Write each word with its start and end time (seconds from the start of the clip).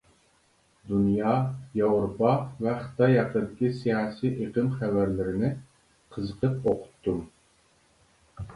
دۇنيا، 0.91 1.33
ياۋروپا 1.79 2.31
ۋە 2.67 2.73
خىتاي 2.85 3.13
ھەققىدىكى 3.19 3.71
سىياسىي 3.81 4.33
ئېقىم 4.47 4.73
خەۋەرلىرىنى 4.81 5.53
قىزىقىپ 6.17 6.67
ئوقۇتتۇم. 6.73 7.25